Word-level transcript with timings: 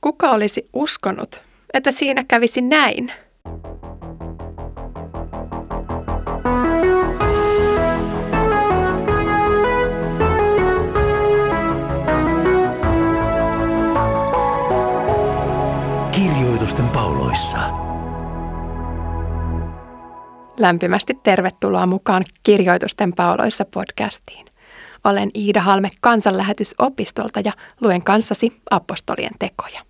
Kuka 0.00 0.30
olisi 0.30 0.68
uskonut, 0.72 1.40
että 1.74 1.92
siinä 1.92 2.24
kävisi 2.24 2.60
näin? 2.60 3.12
Kirjoitusten 16.12 16.88
pauloissa. 16.88 17.58
Lämpimästi 20.58 21.14
tervetuloa 21.22 21.86
mukaan 21.86 22.24
Kirjoitusten 22.42 23.12
pauloissa 23.12 23.64
podcastiin. 23.64 24.46
Olen 25.04 25.30
Iida 25.34 25.60
Halme 25.60 25.90
kansanlähetysopistolta 26.00 27.40
ja 27.44 27.52
luen 27.80 28.02
kanssasi 28.02 28.60
apostolien 28.70 29.32
tekoja. 29.38 29.89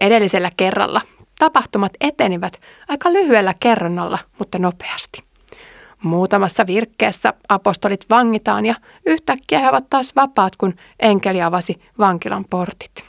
Edellisellä 0.00 0.50
kerralla 0.56 1.00
tapahtumat 1.38 1.92
etenivät 2.00 2.60
aika 2.88 3.12
lyhyellä 3.12 3.54
kerronnalla, 3.60 4.18
mutta 4.38 4.58
nopeasti. 4.58 5.22
Muutamassa 6.02 6.66
virkkeessä 6.66 7.34
apostolit 7.48 8.06
vangitaan 8.10 8.66
ja 8.66 8.74
yhtäkkiä 9.06 9.58
he 9.60 9.68
ovat 9.68 9.90
taas 9.90 10.16
vapaat, 10.16 10.56
kun 10.56 10.74
enkeli 11.00 11.42
avasi 11.42 11.82
vankilan 11.98 12.44
portit. 12.50 13.04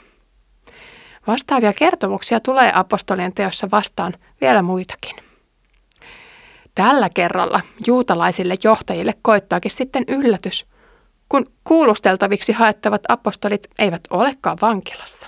Vastaavia 1.26 1.72
kertomuksia 1.72 2.40
tulee 2.40 2.72
apostolien 2.74 3.34
teossa 3.34 3.70
vastaan 3.70 4.14
vielä 4.40 4.62
muitakin. 4.62 5.16
Tällä 6.74 7.08
kerralla 7.14 7.60
juutalaisille 7.86 8.54
johtajille 8.64 9.14
koittaakin 9.22 9.70
sitten 9.70 10.04
yllätys, 10.08 10.66
kun 11.28 11.46
kuulusteltaviksi 11.64 12.52
haettavat 12.52 13.02
apostolit 13.08 13.66
eivät 13.78 14.00
olekaan 14.10 14.58
vankilassa. 14.62 15.26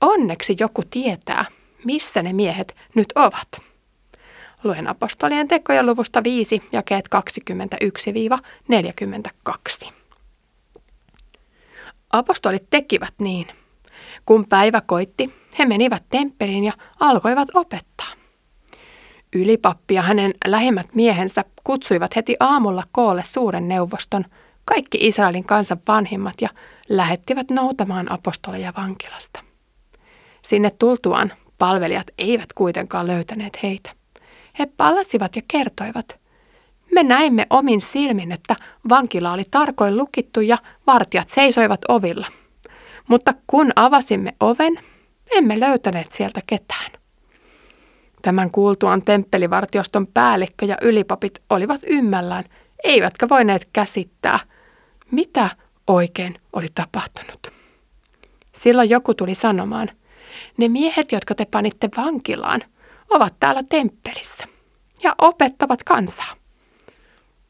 Onneksi 0.00 0.56
joku 0.60 0.82
tietää, 0.90 1.44
missä 1.84 2.22
ne 2.22 2.32
miehet 2.32 2.76
nyt 2.94 3.12
ovat. 3.14 3.48
Luen 4.64 4.88
apostolien 4.88 5.48
tekoja 5.48 5.82
luvusta 5.82 6.24
5, 6.24 6.62
jakeet 6.72 7.08
21-42. 9.84 9.90
Apostolit 12.12 12.70
tekivät 12.70 13.14
niin. 13.18 13.46
Kun 14.26 14.46
päivä 14.48 14.80
koitti, 14.80 15.34
he 15.58 15.64
menivät 15.64 16.04
temppeliin 16.10 16.64
ja 16.64 16.72
alkoivat 17.00 17.48
opettaa. 17.54 18.12
Ylipappi 19.36 19.94
ja 19.94 20.02
hänen 20.02 20.34
lähimmät 20.46 20.94
miehensä 20.94 21.44
kutsuivat 21.64 22.16
heti 22.16 22.36
aamulla 22.40 22.84
koolle 22.92 23.22
suuren 23.24 23.68
neuvoston, 23.68 24.24
kaikki 24.64 24.98
Israelin 25.00 25.44
kansan 25.44 25.80
vanhimmat 25.88 26.34
ja 26.40 26.48
lähettivät 26.88 27.50
noutamaan 27.50 28.12
apostoleja 28.12 28.72
vankilasta. 28.76 29.45
Sinne 30.48 30.70
tultuaan 30.78 31.32
palvelijat 31.58 32.06
eivät 32.18 32.52
kuitenkaan 32.54 33.06
löytäneet 33.06 33.58
heitä. 33.62 33.90
He 34.58 34.66
palasivat 34.76 35.36
ja 35.36 35.42
kertoivat, 35.48 36.18
me 36.94 37.02
näimme 37.02 37.46
omin 37.50 37.80
silmin, 37.80 38.32
että 38.32 38.56
vankila 38.88 39.32
oli 39.32 39.44
tarkoin 39.50 39.96
lukittu 39.96 40.40
ja 40.40 40.58
vartijat 40.86 41.28
seisoivat 41.28 41.80
ovilla. 41.88 42.26
Mutta 43.08 43.34
kun 43.46 43.72
avasimme 43.76 44.34
oven, 44.40 44.80
emme 45.30 45.60
löytäneet 45.60 46.12
sieltä 46.12 46.40
ketään. 46.46 46.90
Tämän 48.22 48.50
kuultuaan 48.50 49.02
temppelivartioston 49.02 50.06
päällikkö 50.06 50.66
ja 50.66 50.76
ylipapit 50.82 51.42
olivat 51.50 51.80
ymmällään, 51.86 52.44
eivätkä 52.84 53.28
voineet 53.28 53.68
käsittää, 53.72 54.40
mitä 55.10 55.50
oikein 55.86 56.34
oli 56.52 56.66
tapahtunut. 56.74 57.46
Silloin 58.62 58.90
joku 58.90 59.14
tuli 59.14 59.34
sanomaan– 59.34 59.90
ne 60.56 60.68
miehet, 60.68 61.12
jotka 61.12 61.34
te 61.34 61.44
panitte 61.44 61.88
vankilaan, 61.96 62.60
ovat 63.10 63.34
täällä 63.40 63.62
temppelissä 63.68 64.44
ja 65.02 65.14
opettavat 65.18 65.82
kansaa. 65.82 66.34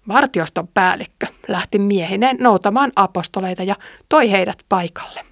Vartioston 0.09 0.69
päällikkö 0.69 1.27
lähti 1.49 1.79
miehineen 1.79 2.37
noutamaan 2.41 2.93
apostoleita 2.97 3.63
ja 3.63 3.77
toi 4.09 4.31
heidät 4.31 4.59
paikalle. 4.69 5.27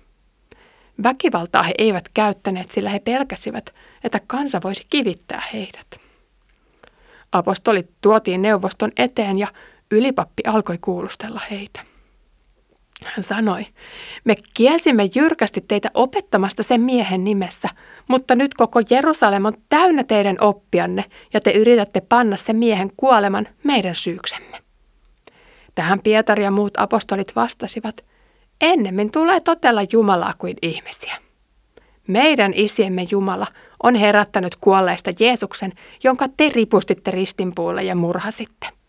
Väkivaltaa 1.03 1.63
he 1.63 1.75
eivät 1.79 2.09
käyttäneet, 2.15 2.71
sillä 2.71 2.91
he 2.91 2.99
pelkäsivät, 2.99 3.75
että 4.05 4.21
kansa 4.27 4.61
voisi 4.65 4.87
kivittää 4.91 5.43
heidät. 5.53 6.01
Apostolit 7.33 7.91
tuotiin 8.01 8.43
neuvoston 8.43 8.93
eteen 8.97 9.39
ja 9.39 9.49
ylipappi 9.91 10.43
alkoi 10.47 10.79
kuulustella 10.79 11.41
heitä. 11.51 11.94
Hän 13.05 13.23
sanoi, 13.23 13.67
me 14.25 14.35
kielsimme 14.55 15.09
jyrkästi 15.15 15.65
teitä 15.69 15.91
opettamasta 15.95 16.63
sen 16.63 16.81
miehen 16.81 17.25
nimessä, 17.25 17.69
mutta 18.09 18.35
nyt 18.35 18.55
koko 18.55 18.81
Jerusalem 18.91 19.45
on 19.45 19.53
täynnä 19.69 20.05
teidän 20.05 20.37
oppianne 20.41 21.05
ja 21.33 21.41
te 21.41 21.51
yritätte 21.51 22.01
panna 22.01 22.37
sen 22.37 22.57
miehen 22.57 22.93
kuoleman 22.97 23.49
meidän 23.65 23.95
syyksemme. 23.95 24.59
Tähän 25.75 26.01
Pietari 26.01 26.45
ja 26.45 26.51
muut 26.51 26.73
apostolit 26.77 27.37
vastasivat, 27.37 28.05
ennemmin 28.61 29.11
tulee 29.11 29.41
totella 29.41 29.81
Jumalaa 29.93 30.35
kuin 30.39 30.57
ihmisiä. 30.63 31.17
Meidän 32.07 32.53
isiemme 32.55 33.07
Jumala 33.11 33.47
on 33.83 33.95
herättänyt 33.95 34.57
kuolleista 34.57 35.11
Jeesuksen, 35.21 35.73
jonka 36.03 36.27
te 36.37 36.49
ripustitte 36.49 37.11
ristinpuulle 37.11 37.83
ja 37.83 37.95
murhasitte. 37.95 38.84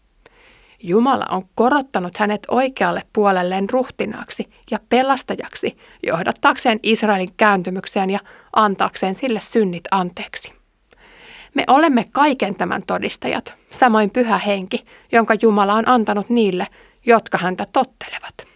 Jumala 0.83 1.25
on 1.29 1.45
korottanut 1.55 2.17
hänet 2.17 2.43
oikealle 2.47 3.01
puolelleen 3.13 3.69
ruhtinaaksi 3.69 4.45
ja 4.71 4.79
pelastajaksi 4.89 5.77
johdattaakseen 6.07 6.79
Israelin 6.83 7.33
kääntymykseen 7.37 8.09
ja 8.09 8.19
antaakseen 8.55 9.15
sille 9.15 9.41
synnit 9.41 9.83
anteeksi. 9.91 10.53
Me 11.53 11.63
olemme 11.67 12.05
kaiken 12.11 12.55
tämän 12.55 12.83
todistajat, 12.87 13.55
samoin 13.71 14.09
pyhä 14.09 14.37
henki, 14.37 14.85
jonka 15.11 15.35
Jumala 15.41 15.73
on 15.73 15.87
antanut 15.87 16.29
niille, 16.29 16.67
jotka 17.05 17.37
häntä 17.37 17.65
tottelevat. 17.73 18.47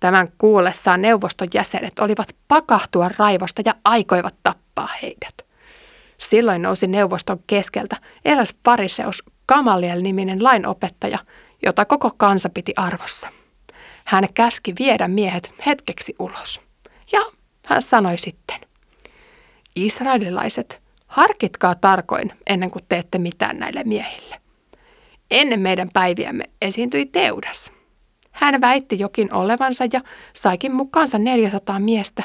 Tämän 0.00 0.28
kuullessaan 0.38 1.02
neuvoston 1.02 1.48
jäsenet 1.54 1.98
olivat 1.98 2.28
pakahtua 2.48 3.10
raivosta 3.18 3.62
ja 3.64 3.74
aikoivat 3.84 4.34
tappaa 4.42 4.88
heidät. 5.02 5.49
Silloin 6.20 6.62
nousi 6.62 6.86
neuvoston 6.86 7.38
keskeltä 7.46 7.96
eräs 8.24 8.54
fariseus 8.64 9.22
Gamaliel-niminen 9.48 10.44
lainopettaja, 10.44 11.18
jota 11.66 11.84
koko 11.84 12.10
kansa 12.16 12.48
piti 12.48 12.72
arvossa. 12.76 13.28
Hän 14.04 14.28
käski 14.34 14.74
viedä 14.78 15.08
miehet 15.08 15.54
hetkeksi 15.66 16.14
ulos. 16.18 16.60
Ja 17.12 17.20
hän 17.66 17.82
sanoi 17.82 18.18
sitten, 18.18 18.60
Israelilaiset, 19.76 20.82
harkitkaa 21.06 21.74
tarkoin 21.74 22.32
ennen 22.46 22.70
kuin 22.70 22.84
teette 22.88 23.18
mitään 23.18 23.58
näille 23.58 23.84
miehille. 23.84 24.40
Ennen 25.30 25.60
meidän 25.60 25.88
päiviämme 25.92 26.44
esiintyi 26.62 27.06
Teudas. 27.06 27.70
Hän 28.30 28.60
väitti 28.60 28.98
jokin 28.98 29.34
olevansa 29.34 29.84
ja 29.92 30.00
saikin 30.32 30.74
mukaansa 30.74 31.18
400 31.18 31.78
miestä, 31.78 32.22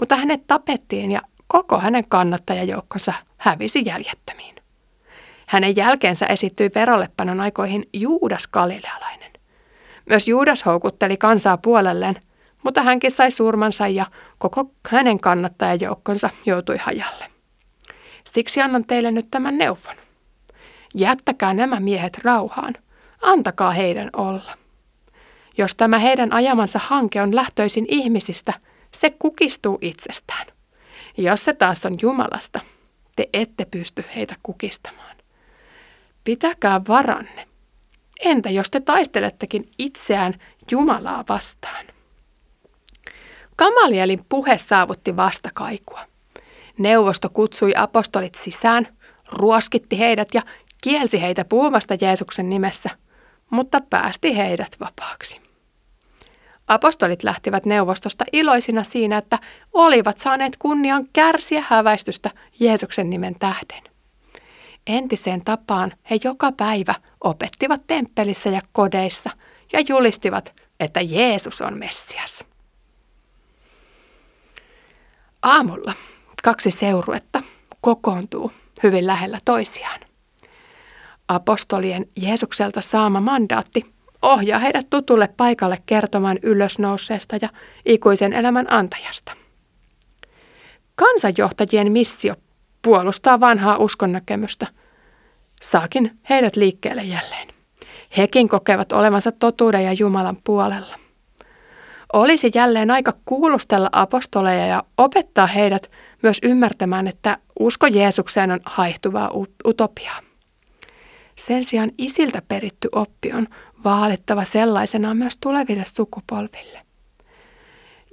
mutta 0.00 0.16
hänet 0.16 0.46
tapettiin 0.46 1.10
ja 1.10 1.20
koko 1.46 1.78
hänen 1.80 2.04
kannattajajoukkonsa 2.08 3.12
hävisi 3.44 3.82
jäljettömiin. 3.86 4.54
Hänen 5.46 5.76
jälkeensä 5.76 6.26
esittyi 6.26 6.70
verollepanon 6.74 7.40
aikoihin 7.40 7.88
Juudas 7.92 8.46
Galilealainen. 8.46 9.30
Myös 10.08 10.28
Juudas 10.28 10.66
houkutteli 10.66 11.16
kansaa 11.16 11.56
puolelleen, 11.56 12.20
mutta 12.64 12.82
hänkin 12.82 13.10
sai 13.10 13.30
surmansa 13.30 13.88
ja 13.88 14.06
koko 14.38 14.70
hänen 14.88 15.20
kannattajajoukkonsa 15.20 16.30
joutui 16.46 16.76
hajalle. 16.76 17.26
Siksi 18.32 18.60
annan 18.60 18.84
teille 18.84 19.10
nyt 19.10 19.26
tämän 19.30 19.58
neuvon. 19.58 19.96
Jättäkää 20.94 21.54
nämä 21.54 21.80
miehet 21.80 22.18
rauhaan, 22.24 22.74
antakaa 23.22 23.70
heidän 23.70 24.10
olla. 24.16 24.54
Jos 25.58 25.74
tämä 25.74 25.98
heidän 25.98 26.32
ajamansa 26.32 26.80
hanke 26.82 27.22
on 27.22 27.36
lähtöisin 27.36 27.86
ihmisistä, 27.88 28.52
se 28.90 29.10
kukistuu 29.10 29.78
itsestään. 29.80 30.46
Jos 31.16 31.44
se 31.44 31.52
taas 31.52 31.86
on 31.86 31.96
Jumalasta, 32.02 32.60
te 33.16 33.28
ette 33.32 33.64
pysty 33.64 34.04
heitä 34.16 34.36
kukistamaan. 34.42 35.16
Pitäkää 36.24 36.80
varanne. 36.88 37.48
Entä 38.20 38.50
jos 38.50 38.70
te 38.70 38.80
taistelettekin 38.80 39.70
itseään 39.78 40.34
Jumalaa 40.70 41.24
vastaan? 41.28 41.86
Kamalielin 43.56 44.24
puhe 44.28 44.58
saavutti 44.58 45.16
vastakaikua. 45.16 46.00
Neuvosto 46.78 47.28
kutsui 47.28 47.72
apostolit 47.76 48.34
sisään, 48.34 48.88
ruoskitti 49.32 49.98
heidät 49.98 50.28
ja 50.34 50.42
kielsi 50.82 51.20
heitä 51.20 51.44
puhumasta 51.44 51.96
Jeesuksen 52.00 52.50
nimessä, 52.50 52.90
mutta 53.50 53.80
päästi 53.80 54.36
heidät 54.36 54.76
vapaaksi. 54.80 55.40
Apostolit 56.68 57.22
lähtivät 57.22 57.66
neuvostosta 57.66 58.24
iloisina 58.32 58.84
siinä, 58.84 59.18
että 59.18 59.38
olivat 59.72 60.18
saaneet 60.18 60.56
kunnian 60.58 61.08
kärsiä 61.12 61.64
häväistystä 61.68 62.30
Jeesuksen 62.60 63.10
nimen 63.10 63.36
tähden. 63.38 63.82
Entiseen 64.86 65.44
tapaan 65.44 65.92
he 66.10 66.18
joka 66.24 66.52
päivä 66.52 66.94
opettivat 67.20 67.80
temppelissä 67.86 68.48
ja 68.48 68.60
kodeissa 68.72 69.30
ja 69.72 69.80
julistivat, 69.88 70.54
että 70.80 71.00
Jeesus 71.00 71.60
on 71.60 71.78
Messias. 71.78 72.44
Aamulla 75.42 75.92
kaksi 76.42 76.70
seuruetta 76.70 77.42
kokoontuu 77.80 78.52
hyvin 78.82 79.06
lähellä 79.06 79.38
toisiaan. 79.44 80.00
Apostolien 81.28 82.06
Jeesukselta 82.16 82.80
saama 82.80 83.20
mandaatti 83.20 83.93
ohjaa 84.24 84.58
heidät 84.58 84.90
tutulle 84.90 85.28
paikalle 85.36 85.78
kertomaan 85.86 86.38
ylösnouseesta 86.42 87.36
ja 87.42 87.48
ikuisen 87.86 88.32
elämän 88.32 88.72
antajasta. 88.72 89.32
Kansanjohtajien 90.94 91.92
missio 91.92 92.34
puolustaa 92.82 93.40
vanhaa 93.40 93.76
uskonnäkemystä. 93.76 94.66
Saakin 95.62 96.18
heidät 96.30 96.56
liikkeelle 96.56 97.02
jälleen. 97.02 97.48
Hekin 98.16 98.48
kokevat 98.48 98.92
olevansa 98.92 99.32
totuuden 99.32 99.84
ja 99.84 99.92
Jumalan 99.92 100.36
puolella. 100.44 100.98
Olisi 102.12 102.50
jälleen 102.54 102.90
aika 102.90 103.12
kuulustella 103.24 103.88
apostoleja 103.92 104.66
ja 104.66 104.82
opettaa 104.98 105.46
heidät 105.46 105.90
myös 106.22 106.38
ymmärtämään, 106.42 107.08
että 107.08 107.38
usko 107.58 107.86
Jeesukseen 107.86 108.50
on 108.50 108.60
haihtuvaa 108.64 109.30
utopiaa. 109.66 110.20
Sen 111.36 111.64
sijaan 111.64 111.90
isiltä 111.98 112.42
peritty 112.48 112.88
oppi 112.92 113.32
on 113.32 113.46
vaalittava 113.84 114.44
sellaisenaan 114.44 115.16
myös 115.16 115.36
tuleville 115.40 115.84
sukupolville. 115.86 116.82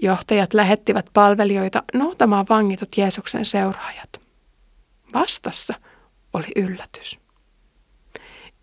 Johtajat 0.02 0.54
lähettivät 0.54 1.06
palvelijoita 1.14 1.84
noutamaan 1.94 2.46
vangitut 2.50 2.98
Jeesuksen 2.98 3.46
seuraajat. 3.46 4.22
Vastassa 5.14 5.74
oli 6.34 6.48
yllätys. 6.56 7.20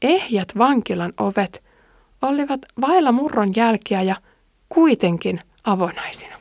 Ehjät 0.03 0.53
vankilan 0.59 1.13
ovet 1.19 1.63
olivat 2.23 2.61
vailla 2.81 3.13
murron 3.13 3.53
jälkiä 3.57 4.03
ja 4.03 4.17
kuitenkin 4.69 5.41
avonaisina. 5.65 6.39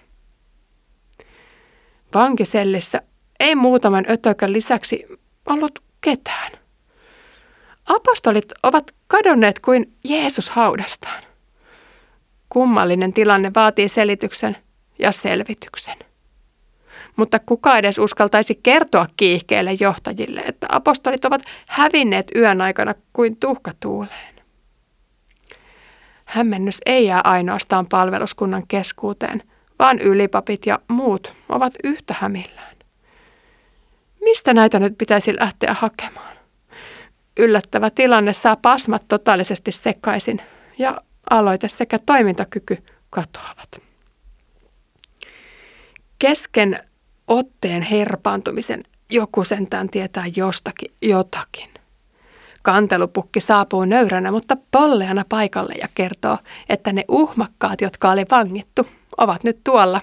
Vankisellissä 2.14 3.02
ei 3.40 3.56
muutaman 3.56 4.06
ötökän 4.10 4.54
lisäksi 4.54 5.06
ollut 5.46 5.80
ketään. 6.02 6.52
Apostolit 7.88 8.46
ovat 8.64 8.92
kadonneet 9.08 9.60
kuin 9.60 9.94
Jeesus 10.04 10.50
haudastaan. 10.50 11.24
Kummallinen 12.50 13.14
tilanne 13.14 13.52
vaatii 13.56 13.90
selityksen 13.90 14.58
ja 15.00 15.12
selvityksen. 15.12 15.98
Mutta 17.16 17.40
kuka 17.40 17.78
edes 17.78 18.00
uskaltaisi 18.00 18.60
kertoa 18.64 19.08
kiihkeille 19.18 19.74
johtajille, 19.80 20.40
että 20.40 20.68
apostolit 20.70 21.26
ovat 21.26 21.42
hävinneet 21.68 22.32
yön 22.36 22.62
aikana 22.62 22.96
kuin 23.14 23.38
tuhka 23.38 23.72
tuuleen. 23.80 24.36
Hämmennys 26.26 26.82
ei 26.86 27.06
jää 27.06 27.22
ainoastaan 27.24 27.88
palveluskunnan 27.88 28.64
keskuuteen, 28.68 29.44
vaan 29.80 30.00
ylipapit 30.00 30.66
ja 30.66 30.80
muut 30.88 31.36
ovat 31.50 31.74
yhtä 31.84 32.16
hämillään. 32.20 32.76
Mistä 34.22 34.54
näitä 34.54 34.80
nyt 34.80 34.98
pitäisi 34.98 35.40
lähteä 35.40 35.74
hakemaan? 35.74 36.37
Yllättävä 37.38 37.90
tilanne 37.90 38.34
saa 38.34 38.56
pasmat 38.56 39.06
totaalisesti 39.08 39.72
sekaisin 39.72 40.42
ja 40.78 41.02
aloite 41.30 41.68
sekä 41.68 42.00
toimintakyky 42.00 42.84
katoavat. 43.10 43.82
Kesken 46.20 46.80
otteen 47.28 47.82
herpaantumisen 47.82 48.84
joku 49.10 49.44
sentään 49.44 49.90
tietää 49.90 50.24
jostakin 50.36 50.92
jotakin. 51.02 51.70
Kantelupukki 52.64 53.40
saapuu 53.40 53.86
nöyränä, 53.86 54.32
mutta 54.32 54.58
polleana 54.72 55.26
paikalle 55.30 55.74
ja 55.82 55.88
kertoo, 55.96 56.38
että 56.70 56.94
ne 56.94 57.06
uhmakkaat, 57.08 57.82
jotka 57.82 58.12
oli 58.12 58.26
vangittu, 58.32 58.88
ovat 59.18 59.44
nyt 59.44 59.60
tuolla 59.64 60.02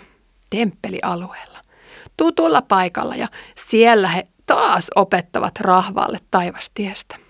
temppelialueella, 0.51 1.59
tutulla 2.17 2.63
paikalla 2.63 3.17
ja 3.17 3.29
siellä 3.69 4.09
he 4.09 4.27
taas 4.47 4.91
opettavat 4.95 5.61
rahvaalle 5.61 6.19
taivastiestä. 6.31 7.24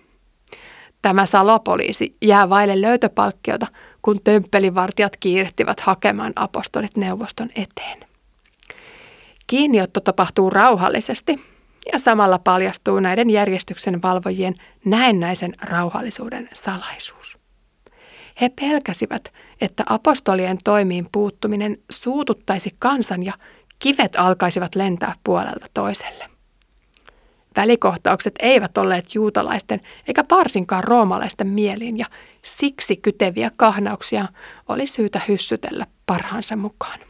Tämä 1.05 1.27
salopoliisi 1.27 2.17
jää 2.23 2.49
vaille 2.49 2.81
löytöpalkkiota, 2.81 3.67
kun 4.03 4.17
temppelivartijat 4.25 5.17
kiirehtivät 5.17 5.81
hakemaan 5.81 6.33
apostolit 6.37 6.97
neuvoston 6.97 7.51
eteen. 7.51 7.99
Kiinniotto 9.47 10.01
tapahtuu 10.01 10.51
rauhallisesti 10.51 11.41
ja 11.93 11.99
samalla 11.99 12.39
paljastuu 12.39 13.01
näiden 13.01 13.31
järjestyksen 13.31 14.03
valvojien 14.03 14.55
näennäisen 14.85 15.55
rauhallisuuden 15.63 16.49
salaisuus. 16.55 17.39
He 18.41 18.49
pelkäsivät, 18.61 19.33
että 19.61 19.83
apostolien 19.87 20.59
toimiin 20.65 21.09
puuttuminen 21.13 21.79
suututtaisi 21.91 22.75
kansan 22.79 23.23
ja 23.23 23.33
kivet 23.79 24.17
alkaisivat 24.17 24.75
lentää 24.75 25.15
puolelta 25.25 25.67
toiselle. 25.75 26.34
Välikohtaukset 27.57 28.35
eivät 28.39 28.79
olleet 28.79 29.15
juutalaisten 29.15 29.81
eikä 30.09 30.25
parsinkaan 30.25 30.85
roomalaisten 30.85 31.47
mieliin 31.47 31.99
ja 31.99 32.07
siksi 32.43 32.97
kyteviä 32.97 33.51
kahnauksia 33.57 34.29
oli 34.69 34.87
syytä 34.87 35.21
hyssytellä 35.29 35.87
parhaansa 36.07 36.57
mukaan. 36.57 37.01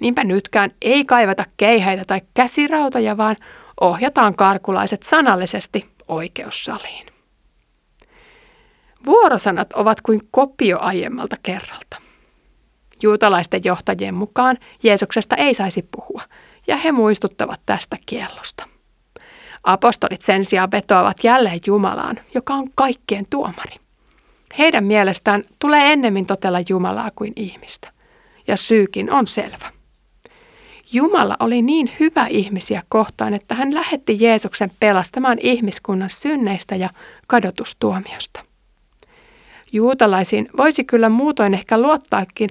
Niinpä 0.00 0.24
nytkään 0.24 0.70
ei 0.82 1.04
kaivata 1.04 1.44
keihäitä 1.56 2.04
tai 2.06 2.20
käsirautoja, 2.34 3.16
vaan 3.16 3.36
ohjataan 3.80 4.34
karkulaiset 4.34 5.02
sanallisesti 5.02 5.88
oikeussaliin. 6.08 7.06
Vuorosanat 9.06 9.72
ovat 9.72 10.00
kuin 10.00 10.20
kopio 10.30 10.78
aiemmalta 10.80 11.36
kerralta. 11.42 11.96
Juutalaisten 13.02 13.60
johtajien 13.64 14.14
mukaan 14.14 14.58
Jeesuksesta 14.82 15.36
ei 15.36 15.54
saisi 15.54 15.88
puhua, 15.96 16.22
ja 16.66 16.76
he 16.76 16.92
muistuttavat 16.92 17.60
tästä 17.66 17.96
kiellosta. 18.06 18.68
Apostolit 19.66 20.22
sen 20.22 20.44
sijaan 20.44 20.70
vetoavat 20.70 21.16
jälleen 21.24 21.60
Jumalaan, 21.66 22.20
joka 22.34 22.54
on 22.54 22.68
kaikkien 22.74 23.26
tuomari. 23.30 23.74
Heidän 24.58 24.84
mielestään 24.84 25.44
tulee 25.58 25.92
ennemmin 25.92 26.26
totella 26.26 26.58
Jumalaa 26.68 27.10
kuin 27.16 27.32
ihmistä. 27.36 27.92
Ja 28.48 28.56
syykin 28.56 29.12
on 29.12 29.26
selvä. 29.26 29.72
Jumala 30.92 31.36
oli 31.40 31.62
niin 31.62 31.90
hyvä 32.00 32.26
ihmisiä 32.26 32.82
kohtaan, 32.88 33.34
että 33.34 33.54
hän 33.54 33.74
lähetti 33.74 34.16
Jeesuksen 34.20 34.70
pelastamaan 34.80 35.38
ihmiskunnan 35.40 36.10
synneistä 36.10 36.76
ja 36.76 36.90
kadotustuomiosta. 37.26 38.40
Juutalaisiin 39.72 40.48
voisi 40.56 40.84
kyllä 40.84 41.08
muutoin 41.08 41.54
ehkä 41.54 41.78
luottaakin, 41.78 42.50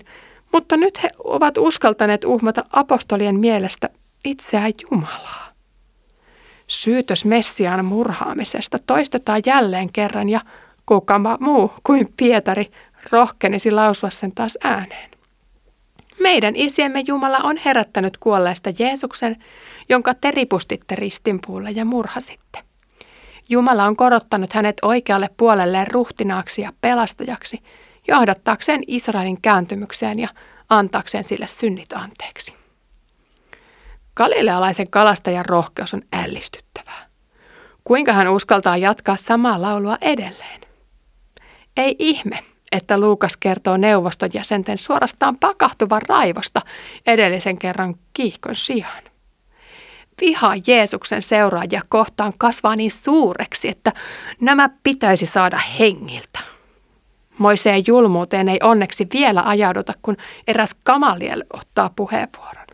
mutta 0.52 0.78
nyt 0.78 1.04
he 1.04 1.10
ovat 1.24 1.58
uskaltaneet 1.58 2.26
uhmata 2.26 2.66
apostolien 2.72 3.40
mielestä 3.40 3.90
itseään 4.26 4.74
Jumalaa. 4.92 5.45
Syytös 6.68 7.26
Messiaan 7.26 7.86
murhaamisesta 7.86 8.78
toistetaan 8.88 9.42
jälleen 9.46 9.94
kerran 9.94 10.30
ja 10.30 10.42
kukama 10.86 11.38
muu 11.40 11.74
kuin 11.84 12.14
Pietari 12.18 12.72
rohkenisi 13.12 13.72
lausua 13.72 14.10
sen 14.10 14.32
taas 14.32 14.58
ääneen. 14.64 15.12
Meidän 16.20 16.56
isiemme 16.56 17.04
Jumala 17.08 17.38
on 17.38 17.58
herättänyt 17.66 18.18
kuolleesta 18.18 18.70
Jeesuksen, 18.80 19.44
jonka 19.90 20.14
te 20.14 20.32
ripustitte 20.32 20.96
ristinpuulle 20.96 21.72
ja 21.72 21.86
murhasitte. 21.86 22.60
Jumala 23.50 23.84
on 23.84 23.96
korottanut 23.96 24.54
hänet 24.54 24.78
oikealle 24.82 25.30
puolelleen 25.38 25.88
ruhtinaaksi 25.88 26.62
ja 26.62 26.74
pelastajaksi, 26.82 27.60
johdattaakseen 28.08 28.82
Israelin 28.88 29.42
kääntymykseen 29.42 30.20
ja 30.20 30.28
antaakseen 30.70 31.24
sille 31.24 31.48
synnit 31.48 31.94
anteeksi. 31.94 32.65
Galilealaisen 34.16 34.90
kalastajan 34.90 35.46
rohkeus 35.46 35.94
on 35.94 36.02
ällistyttävää. 36.14 37.06
Kuinka 37.84 38.14
hän 38.14 38.28
uskaltaa 38.28 38.78
jatkaa 38.78 39.16
samaa 39.16 39.62
laulua 39.62 39.98
edelleen? 40.02 40.62
Ei 41.78 41.96
ihme, 42.00 42.40
että 42.72 43.00
Luukas 43.00 43.38
kertoo 43.38 43.78
neuvoston 43.78 44.30
jäsenten 44.34 44.78
suorastaan 44.78 45.38
pakahtuvan 45.40 46.02
raivosta 46.10 46.62
edellisen 47.08 47.58
kerran 47.58 47.96
kiihkon 48.14 48.56
sijaan. 48.56 49.04
Viha 50.22 50.54
Jeesuksen 50.68 51.22
seuraajia 51.22 51.82
kohtaan 51.90 52.34
kasvaa 52.38 52.76
niin 52.76 52.92
suureksi, 52.92 53.68
että 53.68 53.92
nämä 54.42 54.70
pitäisi 54.84 55.26
saada 55.26 55.60
hengiltä. 55.80 56.40
Moiseen 57.38 57.84
julmuuteen 57.88 58.50
ei 58.50 58.60
onneksi 58.64 59.08
vielä 59.14 59.44
ajauduta, 59.46 59.94
kun 60.02 60.18
eräs 60.48 60.76
Kamaliel 60.84 61.44
ottaa 61.54 61.90
puheenvuoron. 61.96 62.65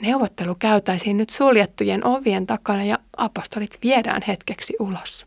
Neuvottelu 0.00 0.54
käytäisiin 0.58 1.16
nyt 1.16 1.30
suljettujen 1.30 2.06
ovien 2.06 2.46
takana 2.46 2.84
ja 2.84 2.98
apostolit 3.16 3.78
viedään 3.82 4.22
hetkeksi 4.28 4.74
ulos. 4.78 5.26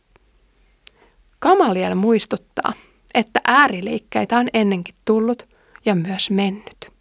Kamaliel 1.40 1.96
muistuttaa, 1.96 2.74
että 3.14 3.42
ääriliikkeitä 3.48 4.38
on 4.38 4.48
ennenkin 4.54 4.96
tullut 5.06 5.48
ja 5.86 5.96
myös 5.96 6.30
mennyt. 6.32 6.92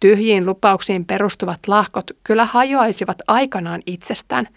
Tyhjiin 0.00 0.46
lupauksiin 0.46 1.04
perustuvat 1.04 1.60
lahkot 1.66 2.10
kyllä 2.24 2.44
hajoaisivat 2.44 3.18
aikanaan 3.26 3.82
itsestään, 3.86 4.48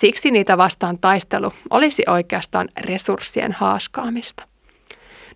siksi 0.00 0.30
niitä 0.30 0.58
vastaan 0.58 0.98
taistelu 0.98 1.52
olisi 1.70 2.02
oikeastaan 2.06 2.68
resurssien 2.80 3.52
haaskaamista. 3.52 4.42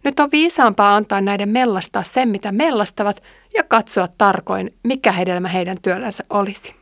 Nyt 0.04 0.21
on 0.21 0.30
viisaampaa 0.32 0.97
antaa 0.97 1.21
näiden 1.21 1.49
mellastaa 1.49 2.02
sen, 2.02 2.28
mitä 2.28 2.52
mellastavat, 2.52 3.23
ja 3.54 3.64
katsoa 3.64 4.09
tarkoin, 4.18 4.75
mikä 4.82 5.12
hedelmä 5.12 5.49
heidän 5.49 5.76
työllänsä 5.82 6.25
olisi. 6.30 6.75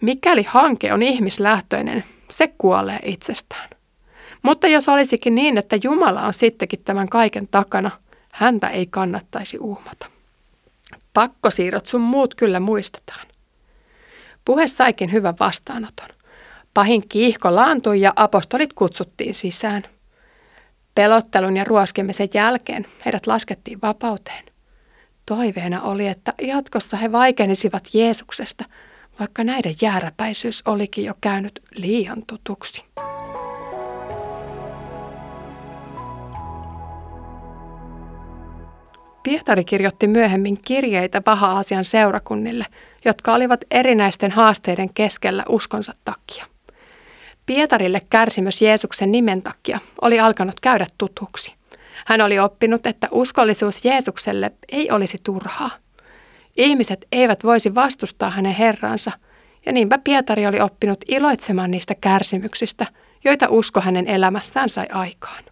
Mikäli 0.00 0.42
hanke 0.42 0.92
on 0.92 1.02
ihmislähtöinen, 1.02 2.04
se 2.30 2.48
kuolee 2.58 2.98
itsestään. 3.02 3.70
Mutta 4.42 4.68
jos 4.68 4.88
olisikin 4.88 5.34
niin, 5.34 5.58
että 5.58 5.76
Jumala 5.82 6.22
on 6.22 6.34
sittenkin 6.34 6.84
tämän 6.84 7.08
kaiken 7.08 7.48
takana, 7.50 7.90
häntä 8.32 8.68
ei 8.68 8.86
kannattaisi 8.86 9.58
uumata. 9.58 10.06
Pakkosiirrot 11.14 11.86
sun 11.86 12.00
muut 12.00 12.34
kyllä 12.34 12.60
muistetaan. 12.60 13.26
Puhe 14.44 14.68
saikin 14.68 15.12
hyvän 15.12 15.34
vastaanoton. 15.40 16.08
Pahin 16.74 17.08
kiihko 17.08 17.54
laantui 17.54 18.00
ja 18.00 18.12
apostolit 18.16 18.72
kutsuttiin 18.72 19.34
sisään. 19.34 19.82
Pelottelun 20.94 21.56
ja 21.56 21.64
ruoskemisen 21.64 22.28
jälkeen 22.34 22.86
heidät 23.04 23.26
laskettiin 23.26 23.78
vapauteen. 23.82 24.53
Toiveena 25.26 25.82
oli, 25.82 26.06
että 26.06 26.34
jatkossa 26.42 26.96
he 26.96 27.12
vaikenisivat 27.12 27.94
Jeesuksesta, 27.94 28.64
vaikka 29.20 29.44
näiden 29.44 29.74
jääräpäisyys 29.82 30.62
olikin 30.64 31.04
jo 31.04 31.14
käynyt 31.20 31.62
liian 31.76 32.22
tutuksi. 32.26 32.84
Pietari 39.22 39.64
kirjoitti 39.64 40.06
myöhemmin 40.06 40.58
kirjeitä 40.64 41.20
Paha-Asian 41.20 41.84
seurakunnille, 41.84 42.66
jotka 43.04 43.34
olivat 43.34 43.60
erinäisten 43.70 44.30
haasteiden 44.30 44.94
keskellä 44.94 45.44
uskonsa 45.48 45.92
takia. 46.04 46.44
Pietarille 47.46 48.00
kärsimys 48.10 48.62
Jeesuksen 48.62 49.12
nimen 49.12 49.42
takia 49.42 49.78
oli 50.02 50.20
alkanut 50.20 50.60
käydä 50.60 50.86
tutuksi. 50.98 51.54
Hän 52.06 52.20
oli 52.20 52.38
oppinut, 52.38 52.86
että 52.86 53.08
uskollisuus 53.10 53.84
Jeesukselle 53.84 54.52
ei 54.68 54.90
olisi 54.90 55.18
turhaa. 55.22 55.70
Ihmiset 56.56 57.06
eivät 57.12 57.44
voisi 57.44 57.74
vastustaa 57.74 58.30
hänen 58.30 58.54
herransa, 58.54 59.12
ja 59.66 59.72
niinpä 59.72 59.98
Pietari 59.98 60.46
oli 60.46 60.60
oppinut 60.60 61.04
iloitsemaan 61.08 61.70
niistä 61.70 61.94
kärsimyksistä, 62.00 62.86
joita 63.24 63.46
usko 63.48 63.80
hänen 63.80 64.08
elämässään 64.08 64.68
sai 64.68 64.86
aikaan. 64.92 65.44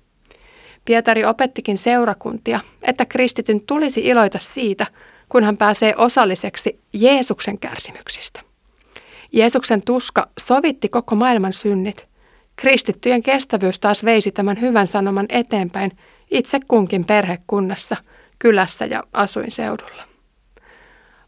Pietari 0.84 1.24
opettikin 1.24 1.78
seurakuntia, 1.78 2.60
että 2.82 3.04
kristityn 3.04 3.60
tulisi 3.60 4.00
iloita 4.00 4.38
siitä, 4.38 4.86
kun 5.28 5.44
hän 5.44 5.56
pääsee 5.56 5.94
osalliseksi 5.96 6.80
Jeesuksen 6.92 7.58
kärsimyksistä. 7.58 8.40
Jeesuksen 9.32 9.82
tuska 9.84 10.28
sovitti 10.40 10.88
koko 10.88 11.14
maailman 11.14 11.52
synnit. 11.52 12.08
Kristittyjen 12.56 13.22
kestävyys 13.22 13.80
taas 13.80 14.04
veisi 14.04 14.32
tämän 14.32 14.60
hyvän 14.60 14.86
sanoman 14.86 15.26
eteenpäin 15.28 15.92
itse 16.32 16.60
kunkin 16.68 17.04
perhekunnassa, 17.04 17.96
kylässä 18.38 18.84
ja 18.86 19.02
asuinseudulla. 19.12 20.02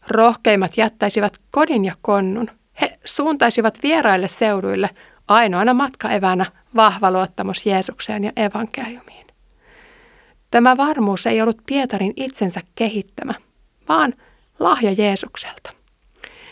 Rohkeimmat 0.07 0.77
jättäisivät 0.77 1.37
kodin 1.51 1.85
ja 1.85 1.95
konnun. 2.01 2.49
He 2.81 2.93
suuntaisivat 3.05 3.79
vieraille 3.83 4.27
seuduille 4.27 4.89
ainoana 5.27 5.73
matkaevänä 5.73 6.45
vahva 6.75 7.11
luottamus 7.11 7.65
Jeesukseen 7.65 8.23
ja 8.23 8.31
evankeliumiin. 8.35 9.27
Tämä 10.51 10.77
varmuus 10.77 11.27
ei 11.27 11.41
ollut 11.41 11.61
Pietarin 11.65 12.13
itsensä 12.15 12.61
kehittämä, 12.75 13.33
vaan 13.89 14.13
lahja 14.59 14.91
Jeesukselta. 14.91 15.69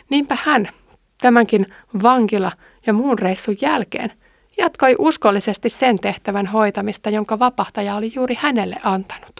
Niinpä 0.09 0.37
hän, 0.43 0.69
tämänkin 1.21 1.65
vankila 2.03 2.51
ja 2.85 2.93
muun 2.93 3.19
reissun 3.19 3.57
jälkeen, 3.61 4.11
jatkoi 4.57 4.95
uskollisesti 4.99 5.69
sen 5.69 5.99
tehtävän 5.99 6.47
hoitamista, 6.47 7.09
jonka 7.09 7.39
vapahtaja 7.39 7.95
oli 7.95 8.11
juuri 8.15 8.35
hänelle 8.39 8.75
antanut. 8.83 9.39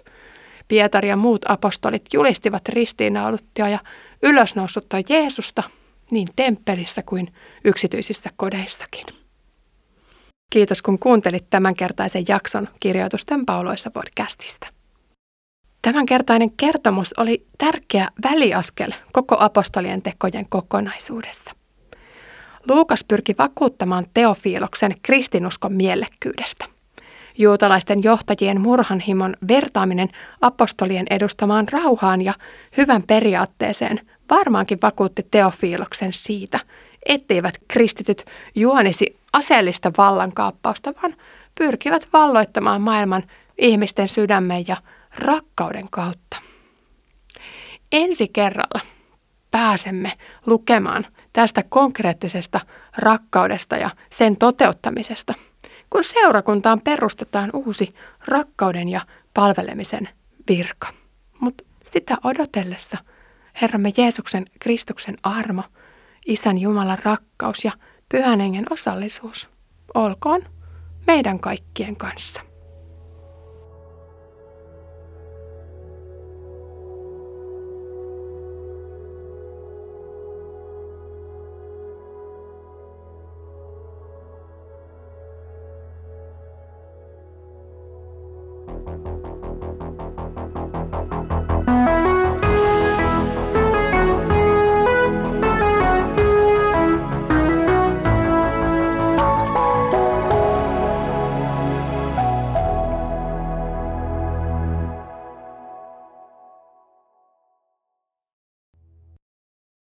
Pietari 0.68 1.10
ja 1.10 1.16
muut 1.16 1.42
apostolit 1.48 2.06
julistivat 2.14 2.70
ristiinnauluttia 2.70 3.70
ja 3.70 3.80
ylösnoussutta 4.24 4.98
Jeesusta 5.10 5.64
niin 6.12 6.28
temppelissä 6.36 7.02
kuin 7.06 7.34
yksityisissä 7.64 8.30
kodeissakin. 8.36 9.06
Kiitos 10.50 10.82
kun 10.82 11.00
kuuntelit 11.00 11.50
tämänkertaisen 11.50 12.26
jakson 12.28 12.68
Kirjoitusten 12.80 13.46
pauloissa 13.46 13.92
podcastista. 13.92 14.68
Tämänkertainen 15.82 16.52
kertomus 16.52 17.14
oli 17.18 17.46
tärkeä 17.58 18.08
väliaskel 18.24 18.92
koko 19.12 19.38
apostolien 19.40 20.02
tekojen 20.02 20.46
kokonaisuudessa. 20.50 21.52
Luukas 22.70 23.04
pyrki 23.04 23.36
vakuuttamaan 23.38 24.06
Teofiiloksen 24.14 24.92
kristinuskon 25.02 25.74
mielekkyydestä. 25.74 26.66
Juutalaisten 27.38 28.04
johtajien 28.04 28.62
murhanhimon 28.62 29.36
vertaaminen 29.48 30.10
apostolien 30.42 31.06
edustamaan 31.10 31.68
rauhaan 31.72 32.22
ja 32.22 32.34
hyvän 32.78 33.04
periaatteeseen 33.04 34.00
varmaankin 34.30 34.80
vakuutti 34.82 35.28
Teofiiloksen 35.32 36.14
siitä, 36.14 36.60
etteivät 37.06 37.54
kristityt 37.68 38.26
juonisi 38.56 39.18
aseellista 39.34 39.92
vallankaappausta, 39.98 40.94
vaan 41.02 41.16
pyrkivät 41.58 42.08
valloittamaan 42.14 42.82
maailman 42.82 43.24
ihmisten 43.58 44.10
sydämen 44.10 44.68
ja 44.68 44.78
rakkauden 45.16 45.90
kautta. 45.92 46.38
Ensi 47.92 48.28
kerralla 48.28 48.80
pääsemme 49.52 50.12
lukemaan 50.46 51.06
tästä 51.34 51.64
konkreettisesta 51.70 52.60
rakkaudesta 52.98 53.78
ja 53.78 53.90
sen 54.10 54.38
toteuttamisesta, 54.38 55.34
kun 55.90 56.04
seurakuntaan 56.04 56.82
perustetaan 56.82 57.50
uusi 57.54 57.96
rakkauden 58.28 58.90
ja 58.90 59.02
palvelemisen 59.34 60.10
virka. 60.50 60.88
Mutta 61.40 61.64
sitä 61.94 62.18
odotellessa 62.24 62.98
Herramme 63.62 63.92
Jeesuksen 63.98 64.46
Kristuksen 64.60 65.18
armo, 65.24 65.64
Isän 66.26 66.58
Jumalan 66.58 66.98
rakkaus 67.04 67.66
ja 67.66 67.72
Pyhän 68.10 68.40
Hengen 68.40 68.66
osallisuus 68.70 69.50
olkoon 69.94 70.42
meidän 71.08 71.40
kaikkien 71.40 71.96
kanssa. 71.96 72.42